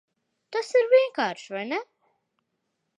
Tas 0.55 0.71
ir 0.79 0.89
vienkārši, 0.95 1.55
vai 1.59 1.63
ne? 1.75 1.81